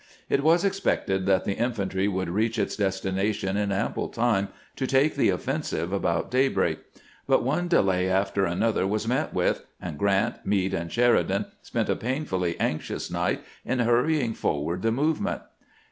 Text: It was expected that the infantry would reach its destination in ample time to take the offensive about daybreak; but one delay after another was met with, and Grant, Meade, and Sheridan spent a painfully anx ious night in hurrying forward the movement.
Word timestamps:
It 0.29 0.41
was 0.41 0.65
expected 0.65 1.27
that 1.27 1.45
the 1.45 1.53
infantry 1.53 2.07
would 2.07 2.27
reach 2.27 2.57
its 2.57 2.75
destination 2.75 3.55
in 3.55 3.71
ample 3.71 4.09
time 4.09 4.47
to 4.77 4.87
take 4.87 5.13
the 5.13 5.29
offensive 5.29 5.93
about 5.93 6.31
daybreak; 6.31 6.79
but 7.27 7.43
one 7.43 7.67
delay 7.67 8.09
after 8.09 8.43
another 8.45 8.87
was 8.87 9.07
met 9.07 9.31
with, 9.31 9.63
and 9.79 9.99
Grant, 9.99 10.43
Meade, 10.43 10.73
and 10.73 10.91
Sheridan 10.91 11.45
spent 11.61 11.87
a 11.87 11.95
painfully 11.95 12.59
anx 12.59 12.89
ious 12.89 13.11
night 13.11 13.43
in 13.63 13.77
hurrying 13.77 14.33
forward 14.33 14.81
the 14.81 14.91
movement. 14.91 15.43